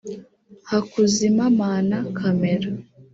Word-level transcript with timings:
Hakuzimamana 0.69 1.97
Camera 2.17 2.69